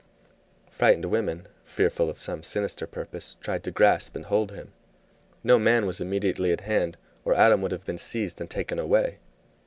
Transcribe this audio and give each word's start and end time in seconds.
Frightened 0.71 1.05
women, 1.05 1.47
fearful 1.63 2.09
of 2.09 2.17
some 2.17 2.41
sinister 2.41 2.87
purpose, 2.87 3.37
tried 3.39 3.63
to 3.63 3.69
grasp 3.69 4.15
and 4.15 4.25
hold 4.25 4.49
him. 4.51 4.73
No 5.43 5.59
man 5.59 5.85
was 5.85 6.01
immediately 6.01 6.51
at 6.51 6.61
hand, 6.61 6.97
or 7.23 7.35
Adam 7.35 7.61
would 7.61 7.71
have 7.71 7.85
been 7.85 7.99
seized 7.99 8.41
and 8.41 8.49
taken 8.49 8.79
away. 8.79 9.19